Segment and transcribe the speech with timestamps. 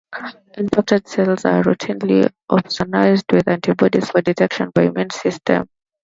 [0.57, 5.39] Infected cells are routinely opsonized with antibodies for detection by immune cells.